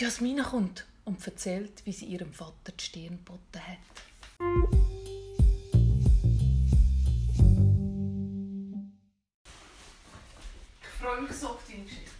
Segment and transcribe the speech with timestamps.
[0.00, 3.78] Jasmina kommt und erzählt, wie sie ihrem Vater die Stirn geboten hat.
[10.80, 12.10] Ich freue mich so auf deine Geschichte.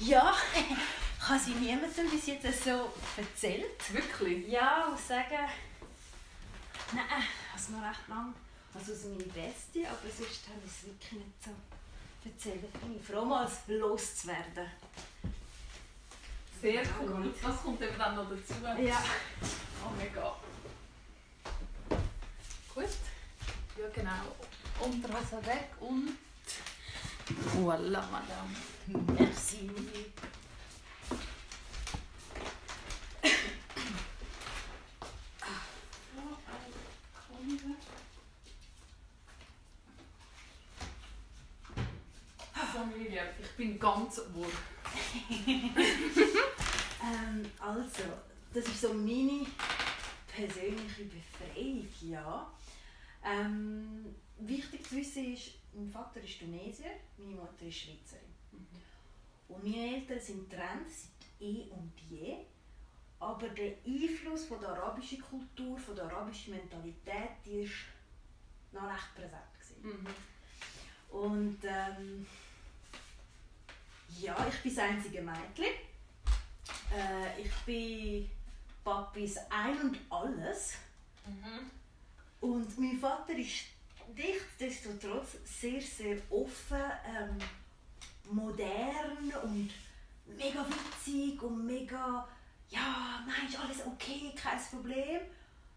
[0.00, 3.94] Ja, ich habe sie niemandem bis jetzt so erzählt.
[3.94, 4.48] Wirklich?
[4.48, 5.48] Ja, ich muss sagen,
[6.92, 7.22] nein,
[7.54, 8.34] also noch recht lang.
[8.74, 11.50] Also aus meine Beste, aber sonst habe ich es wirklich nicht so
[12.28, 12.62] erzählt.
[12.74, 14.68] Ich bin froh, mal loszuwerden.
[16.60, 17.34] Sehr cool.
[17.42, 18.54] Was kommt eben dann noch dazu?
[18.82, 19.02] Ja.
[19.82, 20.36] Oh mega.
[22.74, 22.84] Gut.
[23.78, 24.10] Ja genau.
[24.78, 26.18] Unterhose weg und...
[27.56, 28.54] Voilà, Madame.
[29.18, 29.70] Merci.
[42.72, 44.46] Familie, ich bin ganz wohl.
[47.70, 48.02] Also,
[48.52, 49.46] das ist so meine
[50.26, 52.52] persönliche Befreiung, ja.
[53.24, 58.34] Ähm, wichtig zu wissen ist, mein Vater ist Tunesier, meine Mutter ist Schweizerin.
[59.48, 62.38] Und meine Eltern sind getrennt seit eh und je.
[63.20, 67.74] Aber der Einfluss von der arabischen Kultur, von der arabischen Mentalität, die ist
[68.72, 69.32] noch recht präsent.
[69.60, 70.06] Gewesen.
[71.10, 72.26] Und ähm,
[74.20, 75.89] ja, ich bin das einzige Mädchen.
[76.92, 78.30] Äh, ich bin
[78.84, 80.74] Papis Ein und Alles.
[82.40, 83.66] Und mein Vater ist
[84.16, 87.38] nichtsdestotrotz sehr, sehr offen, ähm,
[88.32, 89.70] modern und
[90.26, 92.26] mega witzig und mega,
[92.68, 95.20] ja, nein, ist alles okay, kein Problem.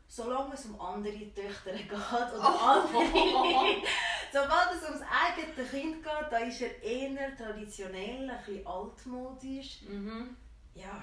[0.08, 3.04] Solange es um andere Töchter geht oder andere.
[4.32, 9.82] Sobald es ums eigene Kind geht, da ist er eher traditionell, ein bisschen altmodisch.
[9.88, 10.36] Mhm.
[10.76, 11.02] Ja,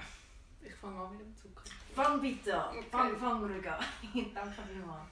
[0.61, 1.63] Ich fange an mit dem Zucker.
[1.95, 2.77] fang bitte an.
[2.77, 2.87] Okay.
[2.91, 3.83] Fang, fang ruhig an.
[4.33, 5.09] Danke vielmals.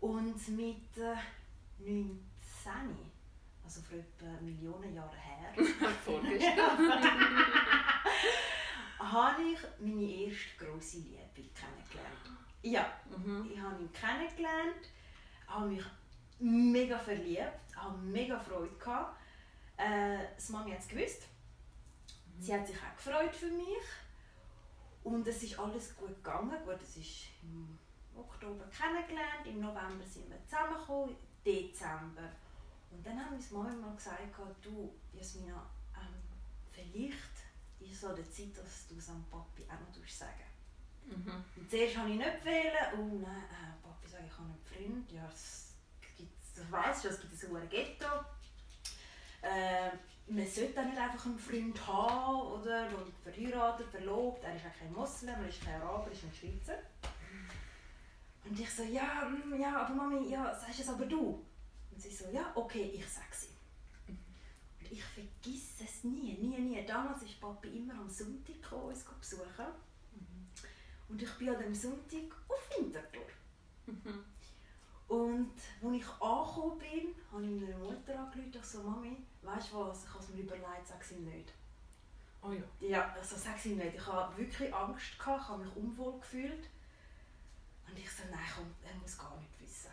[0.00, 1.16] Und mit äh,
[1.78, 2.18] 19,
[3.64, 5.52] also vor etwa Millionen Jahren her,
[8.98, 12.26] habe ich meine erste grosse Liebe kennengelernt.
[12.62, 13.50] Ja, Mhm.
[13.52, 14.90] ich habe ihn kennengelernt,
[15.46, 15.84] habe mich
[16.38, 19.16] mega verliebt, habe mega Freude gehabt.
[19.76, 21.28] Äh, das Mami hat es gewusst.
[22.38, 23.84] Sie hat sich auch gefreut für mich.
[25.04, 26.56] Und es ist alles gut gegangen.
[26.64, 27.78] Gut, es ist im
[28.16, 32.30] Oktober kennengelernt, im November sind wir zusammengekommen, Dezember.
[32.90, 35.64] Und dann hat meine Mami mal gesagt, du Jasmina,
[35.94, 36.14] ähm,
[36.72, 37.36] vielleicht
[37.80, 40.42] ist es an der Zeit, dass du es am Papi auch noch sagen
[41.08, 41.44] Mhm.
[41.56, 42.72] und zuerst wollte ich nicht wählen.
[42.98, 45.12] Oh nein, äh, Papi sagt, ich habe einen Freund.
[45.12, 45.74] Ja, das
[46.16, 48.06] gibt das weiss ich, es gibt ein hohes Ghetto.
[49.42, 49.90] Äh,
[50.28, 52.88] man sollte auch nicht einfach einen Freund haben, oder?
[52.98, 54.42] Und verheiratet, verlobt.
[54.44, 56.78] Er ist auch kein Moslem, er ist kein Araber, er ist ein Schweizer.
[58.44, 61.44] Und ich so, ja, mm, ja, aber Mami, ja, sagst es aber du?
[61.90, 64.16] Und sie so, ja, okay, ich sag's ihm.
[64.80, 66.84] Und ich vergiss es nie, nie, nie.
[66.86, 69.66] Damals ist Papi immer am Sonntag gekommen, uns besuchen.
[71.08, 73.26] Und ich bin an dem Sonntag auf Winterthur.
[75.08, 75.52] Und
[75.82, 78.52] als ich angekommen bin, habe ich meiner Mutter angerufen.
[78.54, 81.52] Ich so, Mami, weißt du was, ich habe es mir überlegt, sag es ihm nicht.
[82.42, 82.88] Oh ja.
[82.88, 83.94] Ja, also sag ihm nicht.
[83.94, 86.68] Ich habe wirklich Angst, gehabt, ich habe mich unwohl gefühlt.
[87.88, 89.90] Und ich so, nein, komm, er muss gar nicht wissen.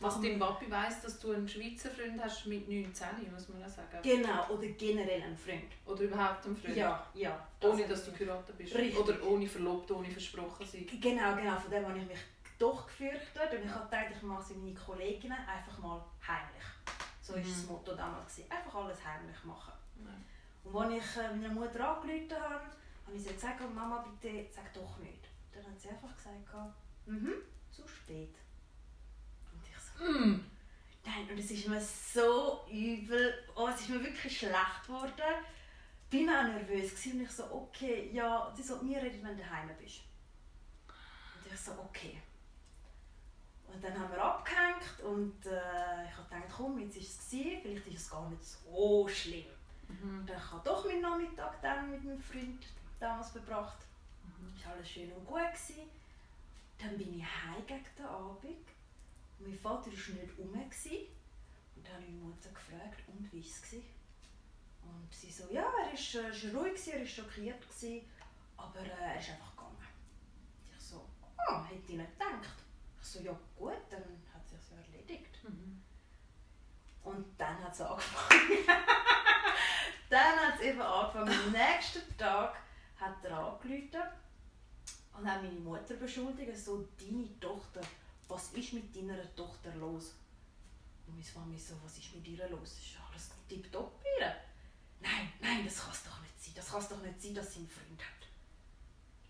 [0.00, 3.68] Was dein Papi weiss, dass du einen Schweizer Freund hast mit 19, muss man auch
[3.68, 3.98] sagen.
[4.02, 5.72] Genau, oder generell einen Freund.
[5.86, 6.76] Oder überhaupt einen Freund.
[6.76, 7.48] Ja, ja.
[7.62, 8.74] Ohne dass du geheiratet bist.
[8.74, 8.98] Richtig.
[8.98, 10.86] Oder ohne verlobt, ohne versprochen sein.
[11.00, 12.18] Genau, genau, von dem habe ich mich
[12.58, 13.52] doch gefürchtet.
[13.52, 16.64] Und ich habe gedacht, ich mache meinen Kolleginnen einfach mal heimlich.
[17.22, 17.48] So war Mhm.
[17.48, 18.34] das Motto damals.
[18.36, 18.50] Gewesen.
[18.52, 19.72] Einfach alles heimlich machen.
[19.96, 20.24] Nein.
[20.64, 22.54] Und als ich äh, meiner Mutter angerufen habe,
[23.06, 25.24] habe ich sie gesagt, Mama, bitte sag doch nicht.
[25.52, 26.74] Dann hat sie einfach gesagt,
[27.06, 27.32] mhm,
[27.70, 28.34] zu spät.
[29.52, 30.44] Und ich so, Mm.
[31.04, 35.12] nein, und es ist mir so übel, oh, es ist mir wirklich schlecht geworden.
[36.10, 39.36] Ich war auch nervös gewesen und ich so, okay, ja, sie soll mir reden, wenn
[39.36, 40.00] du daheim bist.
[40.88, 42.20] Und ich so, okay.
[43.76, 47.60] Und dann haben wir abgehängt und äh, ich habe gedacht, komm, jetzt ist es gewesen,
[47.60, 49.44] vielleicht ist es gar nicht so schlimm.
[49.86, 50.26] Mhm.
[50.26, 52.66] Ich habe doch meinen Nachmittag dann mit meinem Freund
[52.98, 53.76] damals verbracht.
[54.24, 54.54] Mhm.
[54.56, 55.36] Es war alles schön und gut.
[55.52, 55.90] Gewesen.
[56.78, 58.44] Dann bin ich heim gegen den Abend.
[58.44, 60.52] Und mein Vater war nicht rum.
[60.54, 61.08] Gewesen.
[61.76, 63.60] Und dann habe ich meine Mutter gefragt, und wie war es?
[63.60, 63.84] gewesen?
[64.84, 68.08] Und sie so, ja, er war äh, ist ruhig, gewesen, er war schockiert, gewesen,
[68.56, 69.86] aber äh, er ist einfach gegangen.
[70.64, 71.04] Ich so,
[71.50, 72.65] oh, hätte ich nicht gedacht.
[73.16, 74.02] So, ja gut, dann
[74.32, 75.42] hat es sich ja erledigt.
[75.42, 75.82] Mhm.
[77.02, 78.66] Und dann hat es angefangen.
[80.10, 81.28] dann hat es eben angefangen.
[81.28, 82.56] Am nächsten Tag
[82.98, 84.02] hat er angerufen
[85.16, 87.80] und hat meine Mutter beschuldigt, so, deine Tochter,
[88.28, 90.14] was ist mit deiner Tochter los?
[91.06, 92.72] Und meine Mami so, was ist mit ihr los?
[92.72, 94.34] Ist alles tipptopp bei ihr?
[95.00, 96.52] Nein, nein, das kann es doch nicht sein.
[96.56, 98.15] Das kann es doch nicht sein, dass sie einen Freund hat.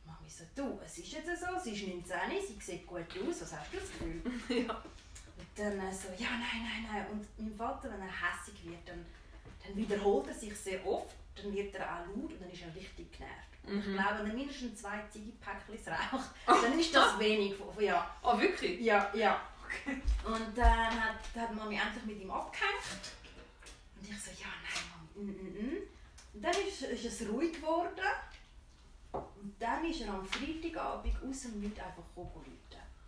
[0.06, 2.03] Mami so, du, es ist jetzt so, sie ist 19,
[2.47, 4.23] sie sieht gut aus, was hast du das Gefühl?
[4.67, 4.75] ja.
[5.38, 7.06] Und dann so, ja, nein, nein, nein.
[7.11, 9.05] Und mein Vater, wenn er hässig wird, dann,
[9.64, 12.75] dann wiederholt er sich sehr oft, dann wird er auch laut und dann ist er
[12.75, 13.35] richtig genervt.
[13.64, 13.93] Und ich Mhm.
[13.94, 17.55] glaube, wenn er mindestens zwei Zigapäckchen raucht, dann ist das wenig.
[17.56, 18.81] von- Ja, Oh, wirklich?
[18.81, 19.41] ja, ja.
[20.25, 22.73] Und dann hat, hat Mami endlich mit ihm abgehängt.
[24.00, 24.85] Und ich so, ja, nein,
[25.17, 25.82] Mami, mm, mm, mm.
[26.35, 27.91] Und dann ist, ist es ruhig geworden.
[29.19, 32.59] Und dann ist er am Freitagabend aus dem Nichts einfach gekommen.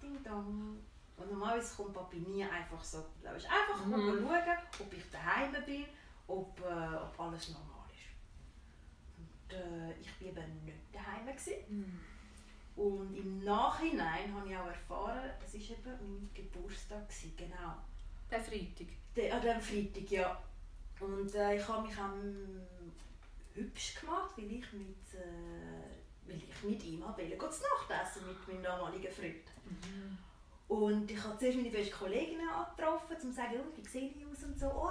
[0.03, 0.79] Ding dong.
[1.17, 3.05] Und normalerweise kommt Papi nie einfach so.
[3.23, 3.93] Er ist einfach Mhm.
[3.93, 5.85] schauen, ob ich daheim bin,
[6.29, 9.19] ob, äh, ob alles normal ist.
[9.19, 11.27] Und äh, ich war eben nicht daheim.
[11.69, 12.01] Mhm.
[12.77, 17.09] Und im Nachhinein habe ich auch erfahren, es war eben mein Geburtstag.
[17.09, 17.75] Gewesen, genau.
[18.31, 18.87] Der Freitag.
[19.17, 20.43] Der, an diesem Freitag, ja.
[21.01, 22.61] Und äh, ich habe mich am
[23.55, 25.98] hübsch gemacht, weil ich mit, äh,
[26.29, 29.47] weil ich mit ihm wollte gehen zu Nacht essen mit meinem damaligen Freund.
[30.69, 34.27] Und ich habe zuerst meine beste Kollegin angetroffen, um zu sagen, oh, wie sehe ich
[34.27, 34.67] aus und so.
[34.67, 34.91] Oh,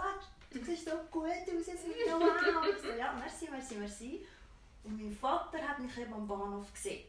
[0.50, 2.22] du siehst so gut aus, jetzt mit wow.
[2.63, 4.25] Und ich so, ja, merci, merci, merci.
[4.84, 7.06] Und mein Vater hat mich eben am Bahnhof gesehen.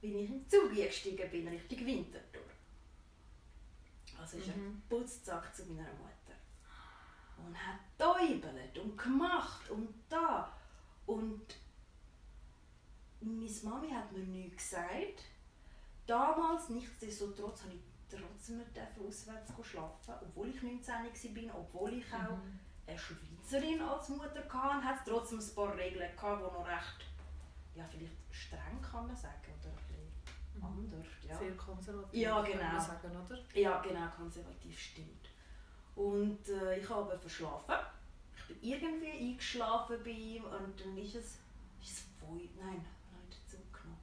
[0.00, 2.42] Bin ich den Zug eingestiegen bin, Richtung Winterthur.
[4.20, 4.82] Also ist Mhm.
[4.88, 6.36] Putzzack zu meiner Mutter.
[7.38, 10.52] Und hat täubelt und gemacht und da.
[11.06, 11.56] Und
[13.24, 15.24] meine Mami hat mir nichts gesagt.
[16.06, 17.80] Damals, nichtsdestotrotz, habe ich
[18.10, 18.70] trotzdem nicht
[19.06, 22.58] auswärts schlafen, obwohl ich 19 war, obwohl ich auch Mhm.
[22.86, 27.06] eine Schweizerin als Mutter hatte, hat es trotzdem ein paar Regeln gehabt, die noch recht,
[27.74, 30.64] ja vielleicht streng kann man sagen, oder ein bisschen Mhm.
[30.64, 31.06] anders.
[31.26, 31.38] Ja.
[31.38, 32.20] Sehr konservativ.
[32.20, 32.64] Ja, Kann genau.
[32.72, 33.38] man sagen, oder?
[33.54, 35.28] Ja, genau, konservativ stimmt.
[35.94, 37.74] Und äh, ich habe verschlafen.
[38.36, 41.38] Ich bin irgendwie eingeschlafen bei ihm und dann ist es,
[41.80, 44.00] ist es fünf, nein, ich habe nicht dazu genommen.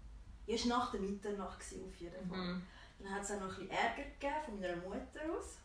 [0.50, 2.38] War nach der Mitternacht gewesen, auf jeden Fall.
[2.56, 2.64] Mhm.
[3.00, 5.58] Dann hat es auch noch ein bisschen Ärger gegeben von meiner Mutter aus.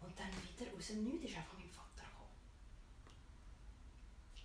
[0.00, 2.36] Und dann wieder aus dem Nichts ist einfach mein Vater gekommen.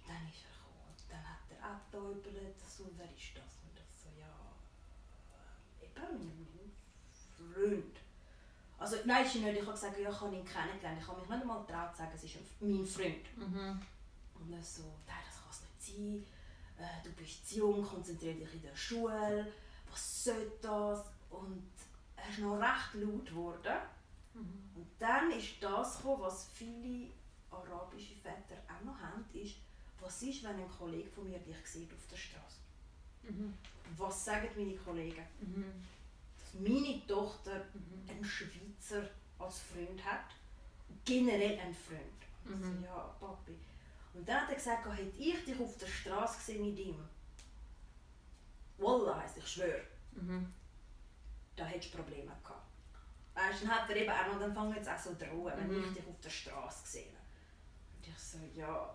[0.08, 3.52] Dann ist er gekommen und dann hat er auch getäubelt, so, wer ist das?
[3.66, 4.32] Und ich so, ja,
[5.82, 6.72] äh, eben mein
[7.54, 7.98] Freund.
[8.78, 9.48] Also nein, ist nicht.
[9.48, 11.00] Ich habe gesagt, ja, ich habe ihn kennengelernt.
[11.02, 13.38] Ich habe mich nicht einmal getraut zu sagen, es ist ein- mein Freund.
[13.38, 13.82] Mhm.
[14.40, 16.26] Und er so, nein, das kann es nicht sein.
[16.82, 19.52] Äh, du bist zu jung, konzentriere dich in der Schule.
[19.90, 21.06] Was soll das?
[21.30, 21.64] Und
[22.16, 23.78] er ist noch recht laut geworden.
[24.34, 24.70] Mhm.
[24.76, 27.10] Und dann ist das gekommen, was viele
[27.52, 29.56] arabische Väter auch noch haben, ist,
[30.00, 32.58] was ist, wenn ein Kollege von mir dich sieht auf der Straße?
[33.24, 33.54] Mhm.
[33.98, 35.24] Was sagen meine Kollegen?
[35.40, 35.66] Mhm.
[36.40, 38.10] Dass meine Tochter Mhm.
[38.10, 39.08] einen Schweizer
[39.38, 40.26] als Freund hat.
[41.06, 42.02] Generell einen Freund.
[42.46, 42.64] Ich Mhm.
[42.80, 43.54] so, ja, Papi.
[44.14, 47.04] Und dann hat er gesagt, hätte ich dich auf der Straße gesehen mit ihm,
[48.78, 49.82] Wallah heisst, ich schwöre,
[50.14, 50.52] Mhm.
[51.56, 52.68] da hättest du Probleme gehabt.
[53.34, 55.84] Weißt, dann hat er eben auch noch, dann fangen jetzt auch so drohen, wenn Mhm.
[55.86, 57.08] ich dich auf der Straße sehe.
[57.96, 58.94] Und ich so, ja,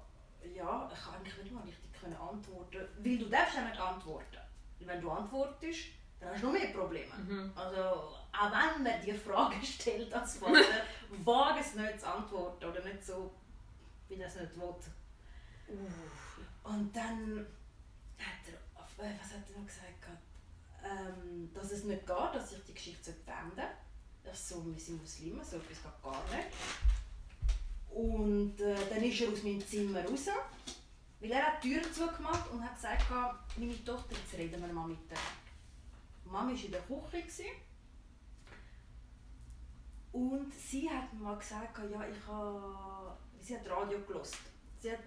[0.54, 4.36] ja, ich kann eigentlich nicht mal richtig können antworten, weil du darfst ja nicht antworten.
[4.78, 5.86] Weil wenn du antwortest,
[6.20, 7.14] dann hast du noch mehr Probleme.
[7.14, 7.52] Mhm.
[7.56, 10.82] Also, auch wenn man dir Fragen stellt als Vater,
[11.24, 13.32] wage es nicht zu antworten oder nicht so,
[14.08, 14.74] wie es nicht will.
[16.62, 17.46] Und dann
[18.18, 19.92] hat er, äh, was hat er noch gesagt?
[20.84, 23.68] Ähm, dass es nicht geht, dass ich die Geschichte beenden sollte.
[24.22, 26.48] Das so, wir sind Muslime, so etwas geht gar nicht.
[27.90, 30.26] Und äh, dann ist er aus meinem Zimmer raus,
[31.20, 33.04] weil er hat die Tür zugemacht und hat gesagt,
[33.56, 35.16] meine Tochter, jetzt reden wir mal miteinander.
[36.24, 37.22] Die Mama war in der Küche.
[37.22, 37.46] gewesen.
[40.12, 44.38] Und sie hat mal gesagt, ja, ich habe, sie hat Radio gelost.
[44.80, 45.00] Sie hat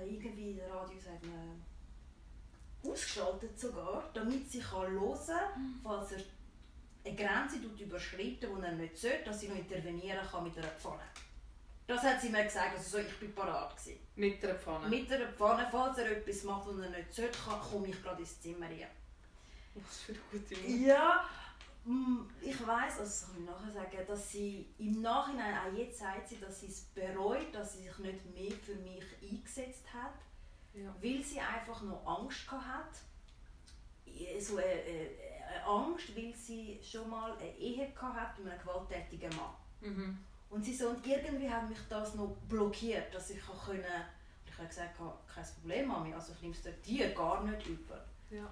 [0.00, 1.62] irgendwie das Radio sagt man,
[2.90, 6.20] ausgeschaltet sogar, damit sie kann hören kann, falls er
[7.04, 10.68] eine Grenze tut überschritten, die er nicht sollte, dass sie noch intervenieren kann mit einer
[10.68, 11.02] Pfanne.
[11.86, 13.98] Das hat sie mir gesagt, also so, ich bin parat gewesen.
[14.16, 14.88] Mit einer Pfanne.
[14.88, 18.20] Mit einer Pfanne, falls er etwas macht, was er nicht sollte, kann- komme ich gerade
[18.22, 18.86] ins Zimmer rein.
[19.74, 20.68] Was für eine gute Mutter.
[20.86, 21.28] Ja,
[22.62, 26.28] ich weiß, also das kann ich nachher sagen, dass sie im Nachhinein, auch jetzt sagt
[26.28, 30.14] sie, dass sie es bereut, dass sie sich nicht mehr für mich eingesetzt hat,
[30.74, 30.94] Ja.
[31.00, 32.94] weil sie einfach noch Angst hat.
[34.40, 35.08] So eine, eine,
[35.48, 39.54] eine Angst, weil sie schon mal eine Ehe hat mit einem gewalttätigen Mann.
[39.80, 40.18] Mhm.
[40.50, 44.04] Und sie so, und irgendwie hat mich das noch blockiert, dass ich kann können,
[44.46, 44.98] ich habe gesagt,
[45.34, 48.04] kein Problem, Mami, also ich nehme es dir gar nicht über.
[48.30, 48.48] Ja.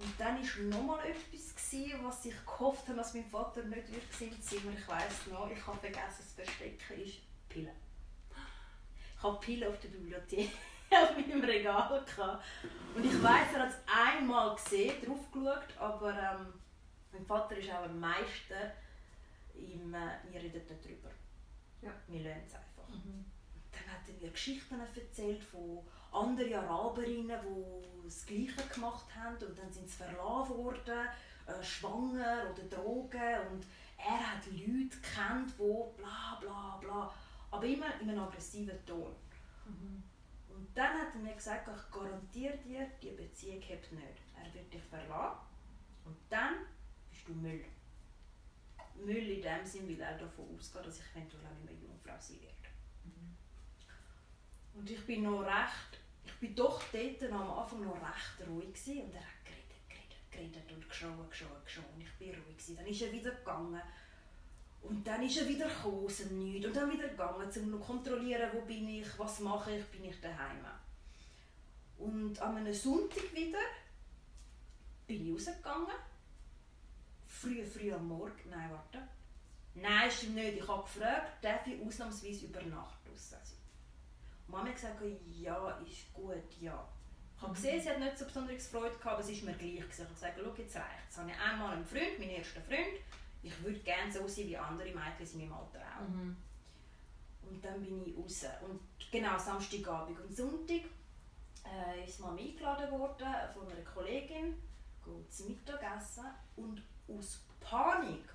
[0.00, 3.84] Und dann war noch mal etwas, gewesen, was ich gehofft habe, dass mein Vater nicht
[4.20, 4.72] im Zimmer.
[4.72, 7.18] Ich weiss noch, ich habe vergessen zu verstecken, ist
[7.50, 7.76] Pillen.
[9.14, 10.50] Ich habe Pillen auf der Bibliothek
[10.90, 12.44] auf meinem Regal gehabt.
[12.94, 16.54] Und ich weiss, er hat es einmal gesehen, drauf geschaut, aber ähm,
[17.12, 18.54] mein Vater ist auch am meisten
[19.54, 21.10] im, äh, wir reden nicht drüber.
[21.82, 21.90] Ja.
[22.08, 22.88] Wir lernen es einfach.
[22.88, 23.26] Mhm.
[23.70, 29.58] Dann hat er mir Geschichten erzählt von anderen Araberinnen, die das Gleiche gemacht haben und
[29.58, 31.08] dann sind sie verlassen worden,
[31.46, 37.14] äh, schwanger oder Drogen und er hat Leute kennt, die bla bla bla,
[37.50, 39.14] aber immer in einem aggressiven Ton.
[39.66, 40.02] Mhm.
[40.48, 44.22] Und dann hat er mir gesagt, ich garantiere dir, die Beziehung hebt nicht.
[44.36, 45.40] Er wird dich verlassen
[46.04, 46.54] und dann
[47.10, 47.64] bist du Müll.
[48.96, 52.16] Müll in dem Sinn, weil er davon ausgeht, dass ich eventuell auch nicht mehr Jungfrau
[52.18, 52.60] sein werde.
[54.74, 55.99] Und ich bin noch recht,
[56.40, 60.88] bin doch dort am Anfang noch recht ruhig und er hat geredet, geredet, geredet und
[60.88, 61.84] geschrien, geschrien, geschrien.
[61.94, 62.76] Und ich bin ruhig.
[62.76, 63.82] Dann ist er wieder gegangen.
[64.82, 66.66] Und dann ist er wieder gekommen, aus dem Nichts.
[66.66, 70.18] Und dann wieder gegangen, um zu kontrollieren, wo bin ich, was mache ich, bin ich
[70.20, 70.64] daheim.
[71.98, 73.58] Und an einem Sonntag wieder
[75.06, 75.96] bin ich rausgegangen.
[77.26, 78.48] Früh, früh am Morgen.
[78.48, 79.06] Nein, warte.
[79.74, 80.58] Nein, stimmt nicht.
[80.58, 83.59] Ich habe gefragt, darf ich ausnahmsweise über Nacht draussen sein?
[84.50, 86.88] Mama gesagt, ja, ist gut, ja.
[87.36, 89.76] Ich habe gesehen, sie hat nicht so besonders Freude gehabt, aber es ist mir gleich.
[89.76, 89.92] gewesen.
[89.92, 91.16] Ich habe gesagt, schau, jetzt reicht es.
[91.16, 93.00] Ich habe einmal einen Freund, meinen ersten Freund.
[93.42, 96.08] Ich würde gerne so sein wie andere Mädchen in meinem Alter auch.
[96.08, 96.36] Mhm.
[97.48, 98.44] Und dann bin ich raus.
[98.68, 98.80] Und
[99.10, 100.82] genau, Samstagabend und Sonntag
[101.64, 104.54] äh, ist Mama eingeladen worden von einer Kollegin,
[105.02, 106.26] geht zum Mittagessen.
[106.56, 108.28] Und aus Panik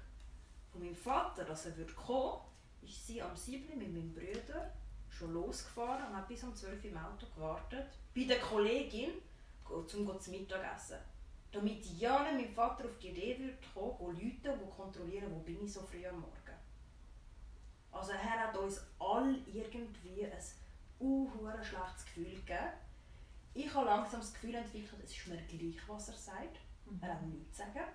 [0.72, 2.42] von meinem Vater, dass er würde kommen
[2.82, 3.78] ist sie am 7.
[3.78, 4.72] mit meinem Bruder
[5.16, 7.88] schon losgefahren und hat bis um 12 Uhr im Auto gewartet.
[8.14, 9.12] Bei der Kollegin,
[9.70, 10.98] um zum Mittagessen.
[11.52, 15.64] Damit ja nicht mein Vater auf die Idee würde kommen, Leute, die kontrollieren, wo bin
[15.64, 16.36] ich so früh am Morgen.
[17.92, 20.44] Also er hat uns alle irgendwie ein
[21.00, 21.30] uh,
[21.64, 22.74] schlechtes Gefühl gegeben.
[23.54, 26.60] Ich habe langsam das Gefühl entwickelt, es ist mir gleich, was er sagt.
[26.86, 27.00] Mhm.
[27.02, 27.86] Er hat nichts zu sagen.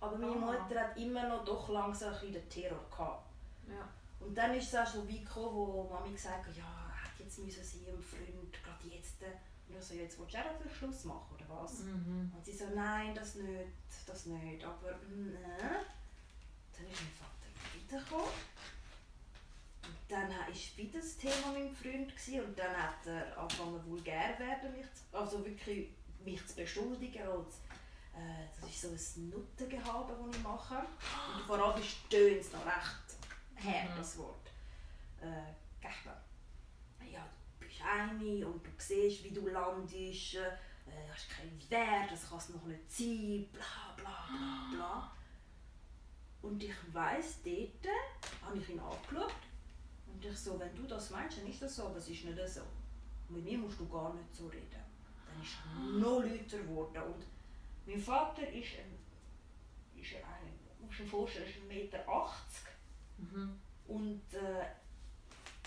[0.00, 0.52] Aber meine Aha.
[0.52, 3.26] Mutter hat immer noch doch langsam ein bisschen den Terror gehabt.
[3.68, 3.88] Ja.
[4.20, 7.38] Und dann ist es auch so weit gekommen, wo Mami gesagt hat, ja, hätte jetzt
[7.38, 9.22] müssen sie ihrem Freund gerade jetzt.
[9.22, 11.80] Und ich so, jetzt willst du auch den Schluss machen, oder was?
[11.80, 12.32] Mhm.
[12.34, 13.70] Und sie so, nein, das nicht,
[14.06, 14.64] das nicht.
[14.64, 15.80] Aber äh.
[16.72, 18.32] Dann ist mein Vater wiedergekommen.
[19.82, 22.10] Und dann war wieder das Thema mit meinem Freund.
[22.10, 22.44] Gewesen.
[22.44, 25.90] Und dann hat er angefangen vulgär werden, mich zu, also wirklich
[26.24, 27.60] mich zu beschuldigen als
[28.14, 30.76] äh, das ist so ein Nuttengehabe, das ich mache.
[30.76, 33.09] Und vor allem stöhnt es noch recht
[33.60, 33.96] her, Mhm.
[33.98, 34.46] das Wort.
[35.20, 36.20] Äh, Gächler.
[37.10, 37.26] Ja,
[37.58, 40.50] du bist eine und du siehst, wie du landest, äh,
[41.12, 45.12] hast keinen Wert, das kann es noch nicht sein, bla bla bla bla.
[46.42, 47.94] Und ich weiss, dort
[48.42, 49.34] habe ich ihn angeschaut
[50.06, 52.48] und ich so, wenn du das meinst, dann ist das so, aber es ist nicht
[52.48, 52.62] so.
[53.28, 54.82] Mit mir musst du gar nicht so reden.
[55.26, 57.02] Dann ist er noch lauter geworden.
[57.14, 57.24] Und
[57.86, 58.98] mein Vater ist ein,
[60.00, 60.52] ist ein,
[60.84, 62.08] musst du dir vorstellen, ist 1,80 Meter
[63.20, 63.60] Mhm.
[63.88, 64.64] und äh,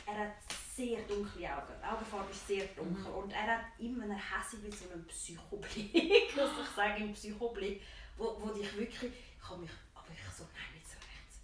[0.06, 0.34] er hat
[0.76, 1.74] sehr dunkle Augen.
[1.82, 3.18] Die Augenfarbe ist sehr dunkel Mhm.
[3.18, 5.94] und er hat immer eine Hässe wie so einen Psychoblick.
[6.38, 7.82] also ich sage im Psychoblick,
[8.18, 11.40] wo, wo dich wirklich, ich habe mich, aber ich so, nein, jetzt rechts.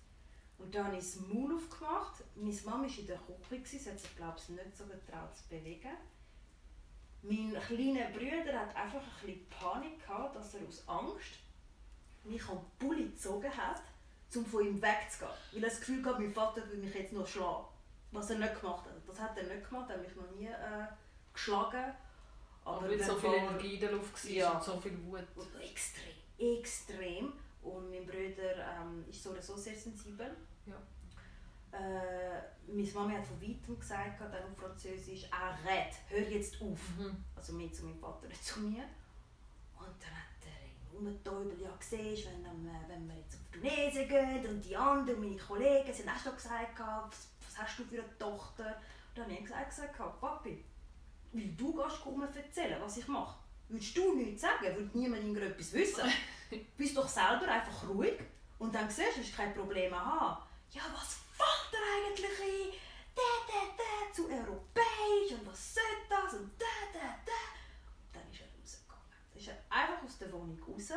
[0.57, 2.23] Und dann habe ich das Maul aufgemacht.
[2.35, 5.47] Meine Mama war in der Küche, sie hat sich glaube ich nicht so getraut zu
[5.47, 5.95] bewegen.
[7.21, 11.39] Mein kleiner Bruder hat einfach ein bisschen Panik gehabt, dass er aus Angst
[12.23, 13.81] mich am Pulli gezogen hat,
[14.37, 15.31] um von ihm wegzugehen.
[15.51, 17.65] Weil er das Gefühl hatte, mein Vater will mich jetzt noch schlagen.
[18.11, 18.93] Was er nicht gemacht hat.
[19.07, 20.87] Das hat er nicht gemacht, er hat mich noch nie äh,
[21.33, 21.93] geschlagen.
[22.65, 24.51] Aber weil wenn so viel Energie in der Luft war Ja.
[24.51, 25.23] und so viel Wut.
[25.35, 27.33] und extrem, extrem.
[27.61, 30.35] Und mein Bruder ähm, ist so oder so sehr sensibel.
[30.65, 30.75] Ja.
[31.71, 36.79] Äh, meine Mama hat von weitem gesagt, dann auf Französisch, arrête, hör jetzt auf.
[36.97, 37.23] Mhm.
[37.35, 38.83] Also mehr zu meinem Vater, nicht zu mir.
[39.77, 40.11] Und dann
[40.99, 45.19] ihn umgetäubelt, ja siehst, wenn, ähm, wenn wir jetzt auf Tunesien gehen und die anderen,
[45.19, 48.65] meine Kollegen, sie haben auch schon gesagt, was, was hast du für eine Tochter?
[49.09, 50.63] Und dann habe ich gesagt, gesagt Papi,
[51.31, 53.37] weil du gehst um erzählen, was ich mache.
[53.67, 56.09] Würdest du nichts sagen, würde niemand irgendetwas wissen.
[56.77, 58.19] Bist doch selber einfach ruhig
[58.57, 60.43] und dann siehst du, hast kein Problem haben.
[60.71, 62.79] Ja, was fällt dir eigentlich ein?
[63.15, 67.41] Da, da, da, zu europäisch und was soll das und da, da, da.
[68.01, 69.05] Und dann ist er rausgegangen.
[69.31, 70.91] Dann ist er einfach aus der Wohnung raus.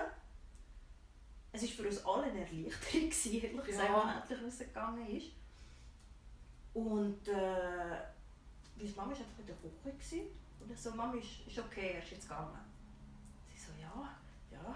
[1.55, 4.03] Es war für uns alle eine Erleichterung, gewesen, ehrlich gesagt, Ja.
[4.03, 5.27] als endlich rausgegangen ist.
[6.75, 7.33] Und äh,
[8.77, 10.21] meine Mama war einfach in der Küche gewesen.
[10.61, 12.59] und ich so, Mama, ist, ist okay, er ist jetzt gegangen.
[13.55, 14.09] Sie so, ja,
[14.51, 14.75] ja.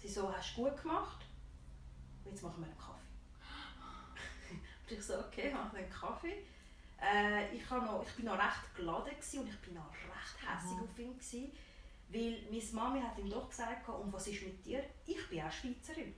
[0.00, 1.26] Sie so, hast du gut gemacht?
[2.24, 4.50] Jetzt machen wir einen Kaffee.
[4.88, 6.42] und ich so, okay, machen wir einen Kaffee.
[6.98, 10.48] Äh, ich, war noch, ich bin noch recht geladen gewesen und ich bin noch recht
[10.48, 10.82] hässlich Mhm.
[10.82, 11.12] auf ihn.
[11.12, 11.52] Gewesen,
[12.08, 14.84] weil meine Mami hat ihm doch gesagt, und was ist mit dir?
[15.06, 16.14] Ich bin auch Schweizerin.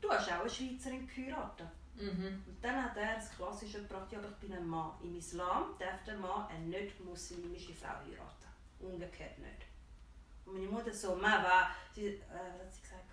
[0.00, 1.68] Du hast auch eine Schweizerin geheiratet.
[1.96, 2.42] Mhm.
[2.46, 4.92] Und dann hat er das Klassische gebracht, ja, aber ich bin ein Mann.
[5.02, 8.46] Im Islam darf der Mann eine nicht-muslimische Frau heiraten.
[8.80, 9.66] Umgekehrt nicht.
[10.44, 13.06] Und meine Mutter so, Mama, sie, äh, was hat sie gesagt?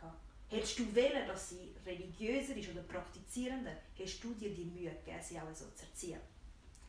[0.50, 5.18] Hättest du wählen, dass sie religiöser ist oder praktizierender, hast du dir die Mühe gegeben,
[5.20, 6.20] sie auch so zu erziehen.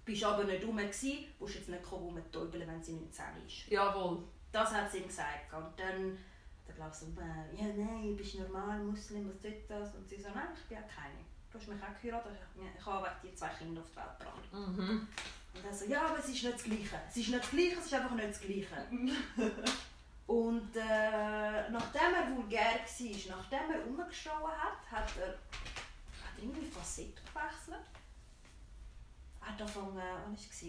[0.05, 3.69] Bist aber nicht rum gewesen, musst jetzt nicht kommen rumtäubeln, wenn sie 19 ist.
[3.71, 4.23] Jawohl.
[4.55, 5.53] Das hat sie ihm gesagt.
[5.53, 9.41] Und dann hat er glaube ich so, äh, ja nein, du bist normal Muslim, was
[9.43, 9.95] tut das?
[9.95, 11.19] Und sie so, nein, ich bin auch keine.
[11.51, 14.53] Du hast mich auch geheiratet, ich- habe wegen dir zwei Kinder auf die Welt gebracht.
[14.53, 15.09] Mhm.
[15.55, 17.01] Und er so, ja, aber es ist nicht das Gleiche.
[17.09, 18.87] Es ist nicht das Gleiche, es ist einfach nicht das Gleiche.
[20.27, 26.67] Und äh, nachdem er vulgär war, nachdem er umgeschrauben hat, hat er, hat er irgendwie
[26.67, 27.85] Facette gewechselt.
[29.41, 30.65] Er hat angefangen, wann war es?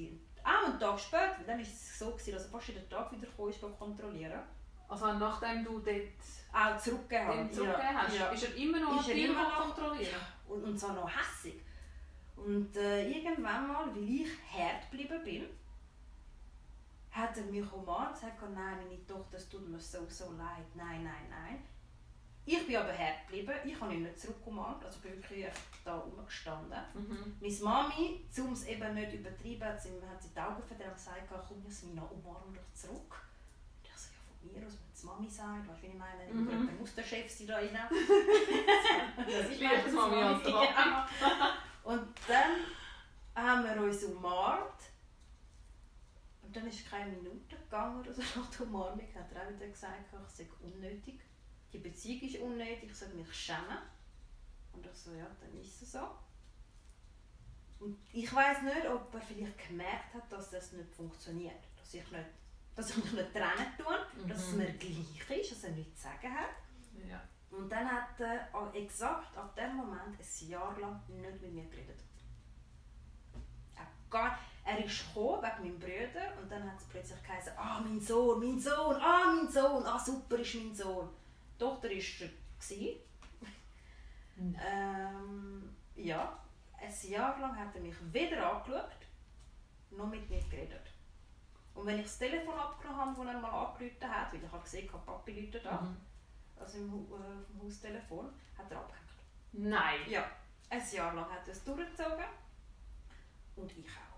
[0.45, 3.27] Auch einen Tag später, dann war es so, gewesen, dass er fast jeden Tag wieder
[3.35, 4.39] kam, ist kontrollieren.
[4.87, 5.97] Also nachdem du dort
[6.53, 7.49] Auch zurückgegeben
[7.97, 8.27] hast, Ja.
[8.29, 10.21] ist er immer noch Ist er Tiere immer noch- kontrollieren?
[10.47, 11.59] Und, und so noch hässig.
[12.35, 15.45] Und äh, irgendwann mal, weil ich hart geblieben bin,
[17.11, 20.65] hat er mich umarmt und gesagt, nein, meine Tochter, es tut mir so, so leid,
[20.75, 21.63] nein, nein, nein.
[22.47, 25.47] Ich bin aber hart geblieben, ich habe ihn nicht zurück umarmt, also bin wirklich
[25.83, 26.77] da rumgestanden.
[26.93, 27.35] Mhm.
[27.41, 30.93] Meine Mami, um es eben nicht übertreiben, hat sie, hat sie die Augen verdreht und
[30.93, 33.15] gesagt, komm Jasmina, umarm doch zurück.
[33.81, 35.97] Und ich so, ja von mir aus, wenn es Mami sagt, weißt du, wie ich
[35.97, 36.67] meine, Mhm.
[36.67, 37.69] dann muss der Chef sie da rein.
[39.17, 40.49] das ist Lieber Mami Papi.
[40.51, 41.07] Ja.
[41.83, 42.51] Und dann
[43.35, 44.81] haben wir uns umarmt.
[46.43, 49.07] Und dann ist keine Minute gegangen oder so nach der Umarmung.
[49.15, 51.19] Hat er auch wieder gesagt, ich sei unnötig.
[51.75, 53.79] Die Beziehung ist unnötig, ich sollte mich schämen.
[54.71, 56.07] Und ich so, ja, dann ist es so.
[57.81, 61.59] Und ich weiß nicht, ob er vielleicht gemerkt hat, dass das nicht funktioniert.
[61.77, 62.25] Dass ich, nicht,
[62.75, 64.57] dass ich mich nicht trennen tue, dass es Mhm.
[64.59, 66.49] mir gleich ist, dass er nichts zu sagen hat.
[67.09, 67.21] Ja.
[67.51, 71.99] Und dann hat er exakt ab dem Moment ein Jahr lang nicht mit mir geredet.
[73.75, 77.81] Er, gar, er ist gekommen wegen meinem Bruder und dann hat es plötzlich geheißen, ah
[77.81, 81.09] mein Sohn, mein Sohn, ah mein Sohn, ah super ist mein Sohn.
[81.55, 82.99] Die Tochter war gewesen.
[84.37, 84.55] Mhm.
[84.61, 86.37] Ähm, ja,
[86.77, 88.89] ein Jahr lang hat er mich weder angeschaut,
[89.91, 90.87] noch mit mir geredet.
[91.73, 94.63] Und wenn ich das Telefon abgenommen habe, das er mal angerufen hat, weil ich habe
[94.63, 95.97] gesehen, habe, Papi läutet an, Mhm.
[96.61, 99.09] also im, äh, Haustelefon, hat er abgehängt.
[99.53, 99.99] Nein.
[100.09, 100.29] Ja,
[100.69, 102.25] ein Jahr lang hat er es durchgezogen.
[103.55, 104.15] Und ich auch.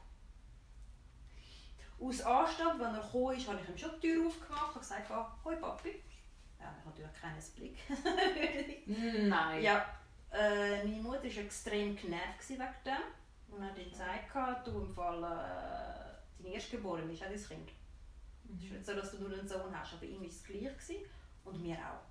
[2.07, 5.11] Aus Anstand, wenn er gekommen ist, habe ich ihm schon die Tür aufgemacht und gesagt,
[5.11, 6.01] ah, hoi Papi.
[6.59, 7.77] Ja, habe natürlich keinen Blick.
[9.29, 9.61] Nein.
[9.63, 9.85] ja,
[10.31, 13.55] äh, meine Mutter war extrem genervt wegen dem.
[13.55, 17.71] Und hat ihm gesagt, du im Fall, äh, dein Erstgeborene ist auch dein Kind.
[18.49, 18.75] Es ist Mhm.
[18.77, 21.05] nicht so, dass du nur einen Sohn hast, aber ihm war es gleich gewesen,
[21.45, 22.05] und mir auch.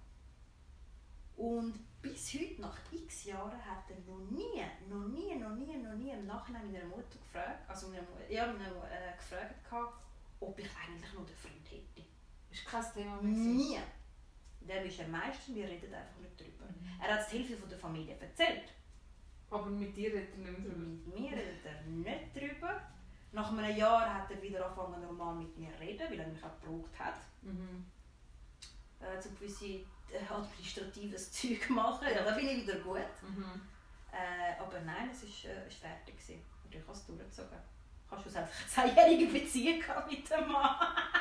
[1.42, 5.94] Und bis heute, nach x Jahren, hat er noch nie, noch nie, noch nie, noch
[5.94, 10.02] nie im Nachhinein meiner Mutter gefragt, also meiner, ja, meiner, äh, gefragt, gehabt,
[10.40, 12.06] ob ich eigentlich noch einen Freund hätte.
[12.50, 13.32] Ist kein Thema mehr.
[13.32, 13.78] Nie.
[14.68, 16.64] Der ist am meisten, wir reden einfach nicht drüber.
[16.64, 17.00] Mhm.
[17.02, 18.72] Er hat die Hälfte von der Familie erzählt.
[19.50, 20.76] Aber mit dir redet er nicht drüber.
[20.76, 22.80] Mit mir redet er nicht drüber.
[23.32, 26.42] Nach einem Jahr hat er wieder angefangen normal mit mir zu reden, weil er mich
[26.42, 27.16] auch gebraucht hat.
[27.42, 27.84] Mhm.
[28.98, 32.08] Äh, zu gewisse äh, administratives Zeug machen.
[32.12, 33.00] Ja, da bin ich wieder gut.
[33.22, 33.60] Mhm.
[34.10, 36.42] Äh, aber nein, es ist, äh, ist fertig gewesen.
[36.64, 37.58] Und ich habe es durchgezogen.
[38.06, 40.76] Ich habe schlussendlich eine zehnjährige Beziehung mit dem Mann.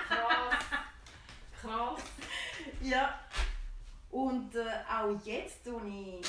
[0.07, 0.65] Krass.
[1.61, 2.01] Krass.
[2.81, 3.19] Ja.
[4.11, 6.25] Und äh, auch jetzt, wo ich...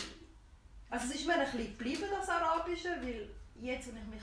[0.90, 3.28] Also es ist mir ein bisschen geblieben, das Arabische, weil
[3.60, 4.22] jetzt, wo ich mich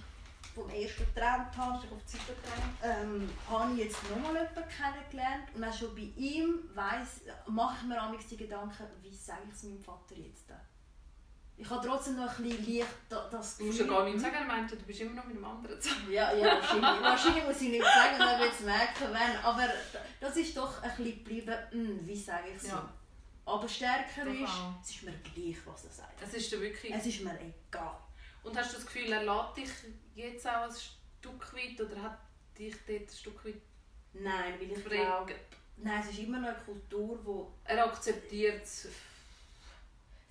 [0.53, 4.63] vom ersten getrennt habe, ich auf die Seite getrennt, ähm, habe ich jetzt nochmal jemanden
[4.69, 9.41] kennengelernt und auch schon bei ihm weiss, mache ich mir manchmal die Gedanken, wie sage
[9.47, 10.45] ich es meinem Vater jetzt?
[11.55, 14.35] Ich habe trotzdem noch ein bisschen leicht da- das Du musst ja gar nichts sagen,
[14.35, 16.11] er meinte, du bist immer noch mit einem anderen zusammen.
[16.11, 19.37] ja, ja, wahrscheinlich, wahrscheinlich muss ich nicht sagen, dann wird es merken, wenn.
[19.43, 19.67] Aber
[20.19, 22.91] das ist doch ein bisschen geblieben, hm, wie sage ich es Ja.
[23.45, 24.73] Aber stärker ist, auch.
[24.81, 26.21] es ist mir gleich, was er sagt.
[26.21, 26.93] Es ist dir wirklich...
[26.93, 27.97] Es ist mir egal.
[28.41, 29.69] Und hast du das Gefühl, er lässt dich
[30.15, 32.19] jetzt auch ein Stück weit oder hat
[32.57, 33.61] dich dort ein Stück weit
[34.13, 35.33] Nein, weil ich glaube,
[35.77, 38.87] nein, es ist immer noch eine Kultur, wo Er akzeptiert es.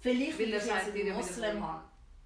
[0.03, 1.67] Vielleicht Weil er ich sagt jetzt dir einen so.
[1.67, 1.85] habe.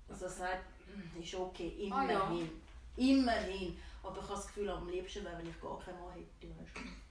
[0.08, 2.10] Also er sagt, «Hm, ist okay, Ah, ja.
[2.26, 2.50] immerhin.
[2.96, 3.78] Immerhin.
[4.02, 6.52] Aber ich habe das Gefühl, am liebsten wäre, wenn ich gar keinen Mann hätte.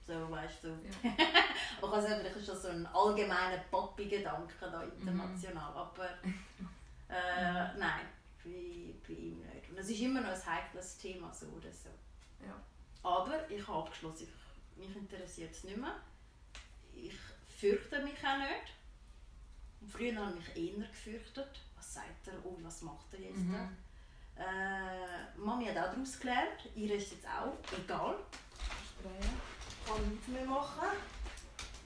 [0.06, 0.68] So, weißt du.
[0.68, 1.12] Ja.
[1.82, 5.70] Aber also, vielleicht ist das so ein allgemeiner Papi-Gedanke da international.
[5.72, 5.76] Mhm.
[5.76, 6.08] Aber
[7.08, 8.06] äh, nein,
[8.44, 9.70] bei, bei ihm nicht.
[9.70, 11.90] Und es ist immer noch ein heikles Thema, so oder so.
[12.44, 12.54] Ja.
[13.02, 14.28] Aber ich habe abgeschlossen,
[14.76, 15.96] ich, mich interessiert es nicht mehr.
[16.94, 17.14] Ich
[17.58, 18.72] fürchte mich auch nicht.
[19.86, 21.60] Und früher habe ich mich eher gefürchtet.
[21.76, 22.34] Was sagt er?
[22.44, 23.36] Oh, was macht er jetzt?
[23.38, 23.76] Mhm.
[24.36, 26.68] Äh, Mami hat auch daraus gelernt.
[26.74, 28.16] Ihr ist jetzt auch egal.
[28.98, 29.40] Sprayen.
[29.86, 30.88] Kann nichts mehr machen.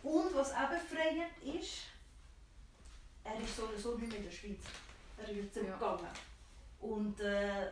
[0.02, 1.82] Und was auch befreiend ist,
[3.22, 4.62] er ist so oder so nicht mehr in der Schweiz.
[5.18, 5.62] Er ist jetzt Ja.
[5.74, 6.08] gegangen.
[6.80, 7.70] Und äh,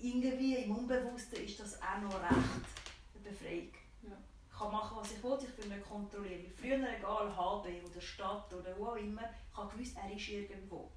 [0.00, 3.72] irgendwie im Unbewussten ist das auch noch recht eine Befreiung.
[4.02, 4.16] Ja.
[4.60, 6.52] Ich kann machen, was ich will, ich bin nicht kontrolliert.
[6.54, 10.92] Früher, egal HB oder Stadt oder wo auch immer, ich habe gewusst, er ist irgendwo.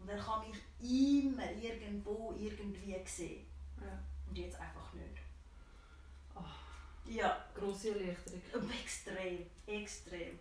[0.00, 3.46] Und er kann mich immer irgendwo irgendwie sehen.
[3.78, 3.98] Ja.
[4.26, 5.18] Und jetzt einfach nicht.
[6.34, 6.40] Oh.
[7.04, 8.40] Ja, Grosse Erleichterung.
[8.82, 10.38] extrem, extrem.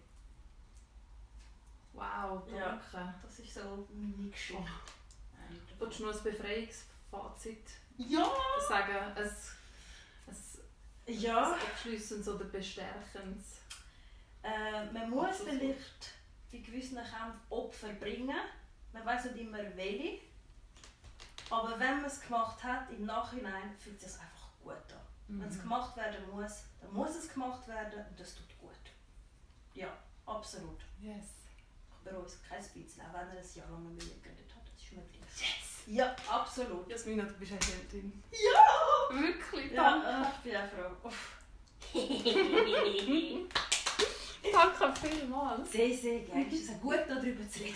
[1.92, 2.80] Wow, Ja.
[2.94, 3.14] danke.
[3.24, 4.64] Das ist so meine Geschichte.
[4.64, 5.54] Oh.
[5.80, 8.32] Willst du noch ein Befreiungsfazit Ja!
[8.70, 9.18] sagen?
[9.18, 9.32] Ein,
[11.08, 11.54] Ja.
[11.54, 13.58] ein abschließendes oder bestärkendes?
[14.44, 15.60] Äh, man muss Absolut.
[15.60, 16.12] vielleicht
[16.52, 18.36] bei gewissen Kämpfen Opfer bringen.
[18.94, 20.20] Man weiß nicht immer welche.
[21.50, 25.08] Aber wenn man es gemacht hat, im Nachhinein fühlt es sich einfach gut an.
[25.28, 25.42] Mhm.
[25.42, 28.72] Wenn es gemacht werden muss, dann muss es gemacht werden und das tut gut.
[29.74, 29.88] Ja,
[30.26, 30.82] absolut.
[31.00, 31.26] Yes.
[31.90, 34.64] Ich bereue es kein bisschen, auch wenn er ein Jahr lang mit mir geredet hat.
[34.74, 35.22] Das ist möglich.
[35.38, 35.84] Yes!
[35.88, 36.90] Ja, absolut.
[36.90, 38.24] Jasmina, du bist eine Heldin.
[38.32, 38.87] Ja!
[39.10, 40.08] Wirklich, danke.
[40.08, 40.70] Ja, ich bin auch
[41.02, 41.12] froh.
[44.52, 45.72] danke vielmals.
[45.72, 46.46] Sehr, sehr gerne.
[46.48, 47.76] Es ist gut, darüber zu reden.